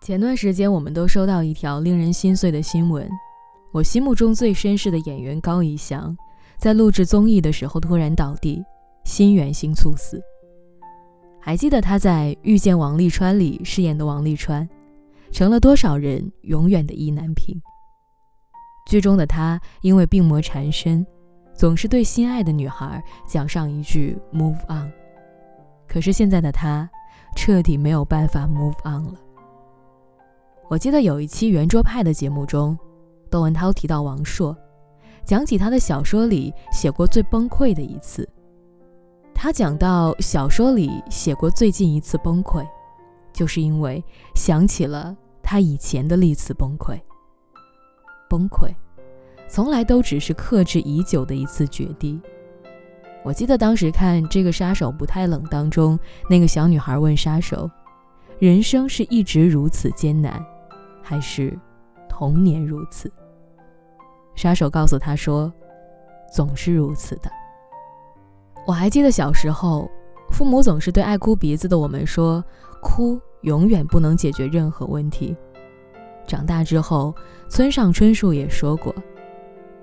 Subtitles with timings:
[0.00, 3.08] 前段时间，我们都收到一条令人心碎的新闻：
[3.72, 6.14] 我心目中最绅士的演员高以翔，
[6.58, 8.62] 在录制综艺的时候突然倒地，
[9.04, 10.20] 心源性猝死。
[11.40, 14.68] 还记得他在《遇见王沥川》里饰演的王沥川，
[15.32, 17.58] 成了多少人永远的意难平。
[18.84, 21.04] 剧中的他因为病魔缠身，
[21.54, 24.90] 总是对心爱的女孩讲上一句 “move on”，
[25.88, 26.88] 可是现在的他，
[27.34, 29.14] 彻底没有办法 move on 了。
[30.68, 32.78] 我记得有一期圆桌派的节目中，
[33.30, 34.54] 窦文涛提到王朔，
[35.24, 38.28] 讲起他的小说里写过最崩溃的一次。
[39.34, 42.66] 他讲到小说里写过最近一次崩溃，
[43.32, 44.02] 就是因为
[44.34, 47.00] 想起了他以前的历次崩溃。
[48.28, 48.68] 崩溃，
[49.48, 52.20] 从来都只是克制已久的一次决堤。
[53.22, 55.98] 我记得当时看《这个杀手不太冷》当中，
[56.28, 57.70] 那个小女孩问杀手
[58.38, 60.44] ：“人生是一直如此艰难？”
[61.02, 61.58] 还是
[62.08, 63.10] 童年如此。
[64.34, 65.52] 杀手告诉他说
[66.34, 67.30] ：“总是如此的。”
[68.66, 69.90] 我还记得小时候，
[70.30, 72.44] 父母总是对爱哭鼻子的我们说
[72.82, 75.36] ：“哭永远不能解决任何问题。”
[76.26, 77.14] 长大之后，
[77.48, 78.94] 村上春树也说过：“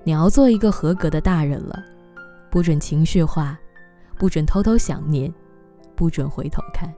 [0.04, 1.82] 你要做一个合格的大人了，
[2.50, 3.58] 不准情绪化，
[4.18, 5.32] 不准偷偷想念，
[5.94, 6.92] 不准回头看。”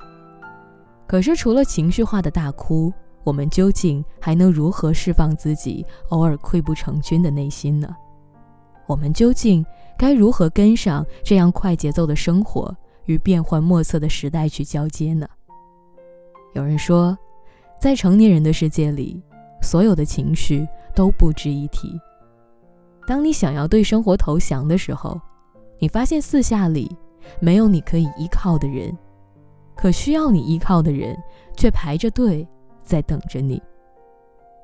[1.06, 7.94] 可是除了情绪化的大哭，我们究竟还能如何释放自己偶尔溃不成军的内心呢？
[8.86, 9.64] 我们究竟
[9.96, 15.28] 该如何跟上这样快节奏的生活与变幻莫测的时代去交接呢？
[16.54, 17.16] 有人说，
[17.80, 19.22] 在成年人的世界里，
[19.64, 21.98] 所有的情绪都不值一提。
[23.06, 25.20] 当你想要对生活投降的时候，
[25.80, 26.96] 你发现四下里
[27.40, 28.96] 没有你可以依靠的人，
[29.74, 31.16] 可需要你依靠的人
[31.56, 32.46] 却排着队。
[32.84, 33.62] 在等着你。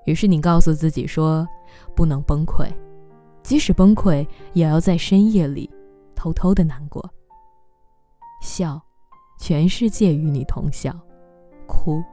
[0.05, 1.49] 于是你告诉自己说
[1.97, 2.69] ：“不能崩溃，
[3.43, 5.71] 即使崩溃，也要在深夜里
[6.15, 7.03] 偷偷的难过。
[8.43, 8.79] 笑，
[9.39, 10.93] 全世界与你同笑；
[11.67, 12.05] 哭，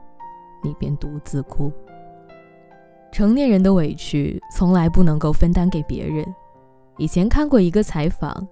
[0.64, 1.70] 你便独自哭。
[3.10, 6.24] 成年人的委屈从来不能够分担给别人。
[6.96, 8.46] 以前看过一个采访，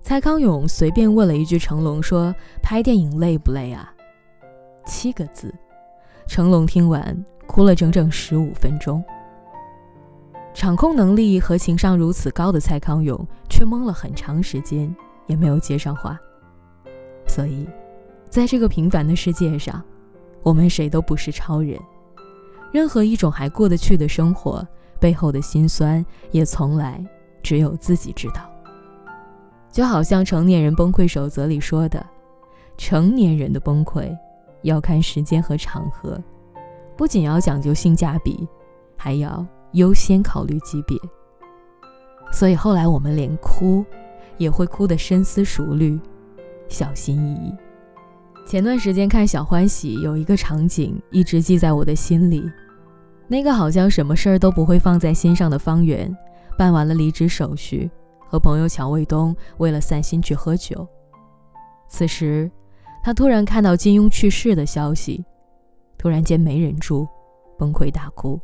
[0.00, 3.92] 蔡康永随便问了一句成龙说：‘拍电影累不累啊？’
[4.86, 5.52] 七个字。”
[6.28, 9.02] 成龙听完，哭了整整十五分钟。
[10.52, 13.16] 场控能力和情商如此高的蔡康永，
[13.48, 14.92] 却懵了很长时间，
[15.26, 16.18] 也没有接上话。
[17.26, 17.68] 所以，
[18.28, 19.82] 在这个平凡的世界上，
[20.42, 21.78] 我们谁都不是超人。
[22.72, 24.66] 任何一种还过得去的生活，
[25.00, 27.04] 背后的辛酸，也从来
[27.42, 28.50] 只有自己知道。
[29.70, 32.04] 就好像《成年人崩溃守则》里说的
[32.78, 34.14] ：“成年人的崩溃。”
[34.62, 36.20] 要看时间和场合，
[36.96, 38.48] 不仅要讲究性价比，
[38.96, 40.98] 还要优先考虑级别。
[42.32, 43.84] 所以后来我们连哭，
[44.38, 46.00] 也会哭得深思熟虑，
[46.68, 47.54] 小心翼翼。
[48.46, 52.48] 前段时间看《小欢喜》，有一个场景一直记在我的心里。
[53.26, 56.16] 那个好像什么事儿都不会放在心上的方圆，
[56.56, 57.90] 办完了离职手续，
[58.20, 60.86] 和朋友乔卫东为了散心去喝酒。
[61.88, 62.50] 此时。
[63.02, 65.24] 他突然看到金庸去世的消息，
[65.96, 67.06] 突然间没忍住，
[67.56, 68.40] 崩溃大哭。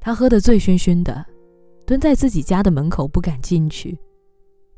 [0.00, 1.26] 他喝得醉醺醺的，
[1.84, 3.98] 蹲在自己家的门口不敢进去。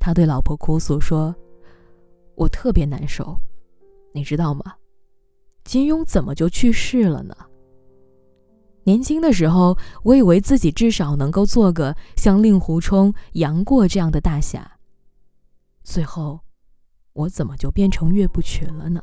[0.01, 1.33] 他对老婆哭诉说
[2.35, 3.41] ：“我特别难受，
[4.13, 4.63] 你知道吗？
[5.65, 7.35] 金庸怎么就去世了呢？
[8.85, 14.79] 年轻的时候，我以为自己至少能够做个像令狐冲、杨过这样的大侠，
[15.83, 16.41] 最后……”
[17.13, 19.03] 我怎么就变成岳不群了呢？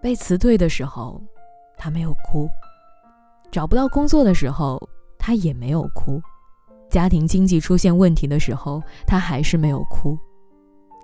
[0.00, 1.20] 被辞退的时候，
[1.76, 2.46] 他没有哭；
[3.50, 4.80] 找不到工作的时候，
[5.18, 6.20] 他也没有哭；
[6.88, 10.16] 家庭经济出现问题的时候，他还是没有哭。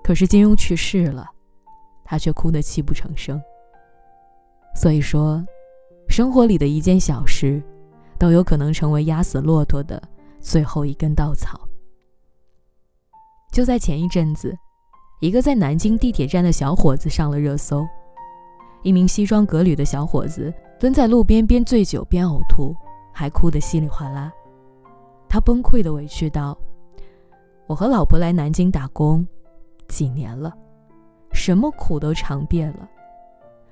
[0.02, 1.26] 可是金庸去世了，
[2.04, 3.40] 他却哭得泣不成声。
[4.74, 5.44] 所以说，
[6.08, 7.62] 生活里的一件小事，
[8.18, 10.02] 都有可能成为压死骆驼的
[10.40, 11.60] 最后一根稻草。
[13.52, 14.56] 就在前一阵子，
[15.20, 17.86] 一个在南京地铁站的小伙子上了热搜。
[18.84, 22.74] 一名西装革履的小伙子蹲在路边，边醉酒边呕吐，
[23.12, 24.32] 还哭得稀里哗啦。
[25.28, 26.56] 他崩溃的委屈道
[27.66, 29.26] ：“我和老婆来南京打工
[29.88, 30.56] 几年了，
[31.32, 32.88] 什么苦都尝遍了。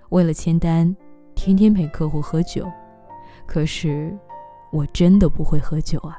[0.08, 0.94] 为了签单，
[1.34, 2.66] 天天陪客户喝酒。
[3.46, 4.16] 可是，
[4.72, 6.18] 我真的不会喝酒啊。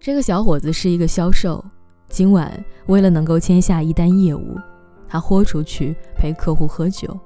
[0.00, 1.64] 这个小伙子是一个销售，
[2.08, 2.52] 今晚
[2.86, 4.58] 为了能够签下一单业务，
[5.06, 7.16] 他豁出去陪客户喝酒，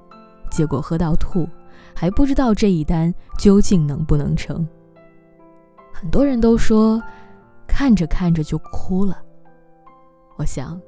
[0.51, 1.47] 结果喝到吐，
[1.95, 4.67] 还不知道这一单究竟能不能成。
[5.91, 7.01] 很多人都说，
[7.65, 9.23] 看着看着就哭了。
[10.37, 10.79] 我想，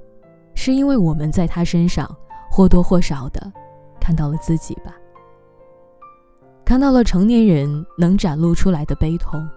[0.56, 2.10] 是因为我们在他身上
[2.50, 3.51] 或多或少的
[4.00, 4.96] 看到了自己吧，
[6.63, 9.48] 看到了成年人能展露出来的悲痛，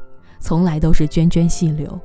[0.40, 1.98] 从来都是涓涓细流。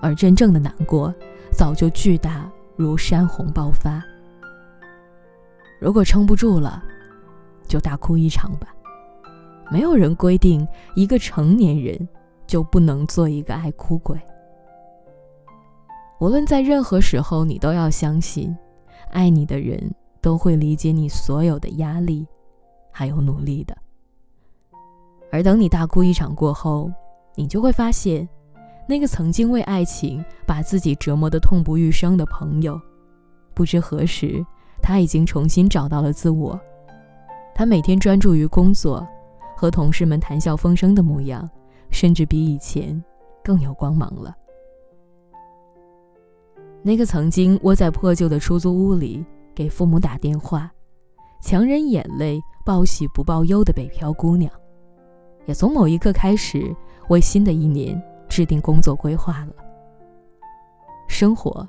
[0.00, 1.12] 而真正的难过，
[1.50, 4.02] 早就巨大如山洪爆发。
[5.80, 6.82] 如果撑不住了，
[7.66, 8.68] 就大哭一场吧。
[9.70, 12.08] 没有人规定一个成年人
[12.46, 14.20] 就不能做一个爱哭鬼。
[16.24, 18.56] 无论在任何时候，你都要相信，
[19.10, 19.78] 爱你的人
[20.22, 22.26] 都会理解你所有的压力，
[22.90, 23.76] 还有努力的。
[25.30, 26.90] 而等你大哭一场过后，
[27.34, 28.26] 你就会发现。
[28.86, 32.80] 那个曾经为爱情把自己折磨得痛不欲生的朋友，
[33.52, 34.42] 不知何时，
[34.80, 36.58] 他已经重新找到了自我。
[37.54, 39.06] 他每天专注于工作，
[39.54, 41.46] 和同事们谈笑风生的模样，
[41.90, 42.98] 甚至比以前
[43.42, 44.34] 更有光芒了。
[46.84, 50.70] 那个曾经窝在破旧的出租屋里给父母打电话，
[51.40, 54.52] 强忍眼泪报喜不报忧的北漂姑娘，
[55.46, 56.72] 也从某一刻开始
[57.08, 58.00] 为新的一年。
[58.26, 59.54] 制定工作规划了。
[61.06, 61.64] 生活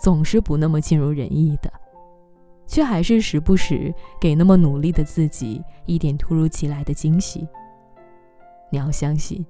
[0.00, 1.72] 总是不那么尽如人意的，
[2.66, 7.46] 却还是时不时给那么努力的自己一点突如其来的惊喜。
[8.68, 9.46] 你要相信，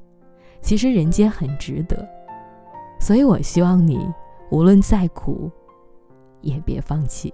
[0.60, 2.06] 其实人间很值得。
[3.00, 4.06] 所以我希望你，
[4.52, 5.50] 无论再苦，
[6.42, 7.32] 也别放弃。